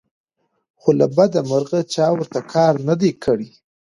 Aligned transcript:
خو 0.81 0.89
له 0.99 1.07
بدمرغه 1.15 1.79
چا 1.93 2.05
ورته 2.15 2.39
کار 2.53 2.73
نه 2.87 2.95
دى 3.01 3.11
کړى 3.23 3.49